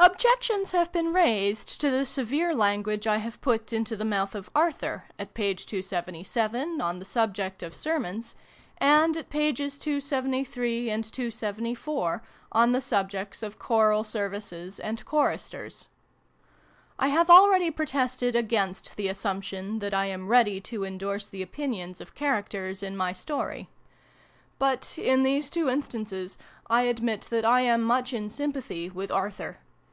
Objections 0.00 0.70
have 0.72 0.90
been 0.92 1.12
raised 1.12 1.80
to 1.80 1.90
the 1.90 2.06
severe 2.06 2.54
language 2.54 3.06
I 3.08 3.16
have 3.18 3.40
put 3.40 3.72
into 3.72 3.96
the 3.96 4.04
mouth 4.04 4.34
of' 4.36 4.48
Arthur', 4.54 5.06
at 5.18 5.34
p. 5.34 5.52
277, 5.54 6.80
on 6.80 6.96
PREFACE. 6.96 6.96
xix 6.96 6.98
the 7.00 7.04
subject 7.20 7.62
of 7.64 7.74
* 7.74 7.74
Sermons,' 7.74 8.36
and 8.78 9.16
at 9.16 9.28
pp. 9.28 9.82
273, 9.82 10.84
274, 10.86 12.22
on 12.52 12.70
the 12.72 12.80
subjects 12.80 13.42
of 13.42 13.58
Choral 13.58 14.04
Services 14.04 14.78
and' 14.80 15.04
Choristers.' 15.04 15.88
I 16.98 17.08
have 17.08 17.28
already 17.28 17.70
protested 17.72 18.36
against 18.36 18.94
the 18.96 19.08
assumption 19.08 19.80
that 19.80 19.92
I 19.92 20.06
am 20.06 20.28
ready 20.28 20.60
to 20.62 20.84
endorse 20.84 21.26
the 21.26 21.42
opinions 21.42 22.00
of 22.00 22.14
characters 22.14 22.84
in 22.84 22.96
my 22.96 23.12
story. 23.12 23.68
But, 24.60 24.96
in 24.96 25.22
these 25.24 25.50
two 25.50 25.68
instances, 25.68 26.38
I 26.70 26.82
admit 26.82 27.22
that 27.30 27.44
I 27.44 27.62
am 27.62 27.82
much 27.82 28.12
in 28.12 28.30
sympathy 28.30 28.88
with' 28.88 29.10
Arthur.' 29.12 29.58